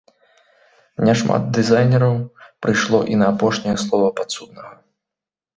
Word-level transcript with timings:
Не 1.07 1.13
шмат 1.19 1.43
дызайнераў 1.57 2.15
прыйшло 2.67 3.03
і 3.13 3.21
на 3.23 3.29
апошняе 3.35 3.77
слова 3.85 4.09
падсуднага. 4.23 4.73